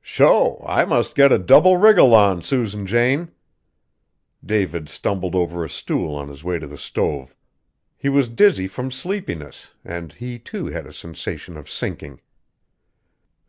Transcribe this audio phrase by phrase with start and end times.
[0.00, 0.62] "Sho!
[0.64, 3.32] I must get a double wriggle on, Susan Jane."
[4.46, 7.34] David stumbled over a stool on his way to the stove;
[7.96, 12.20] he was dizzy from sleepiness, and he, too, had a sensation of sinking.